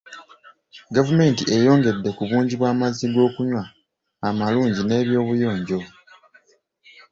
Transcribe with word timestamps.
Gavumenti 0.95 1.43
eyongedde 1.55 2.09
ku 2.17 2.23
bungi 2.29 2.55
bw'amazzi 2.59 3.05
g'okunywa 3.13 3.63
amalungi 4.27 4.81
n'ebyobuyonjo. 4.85 5.79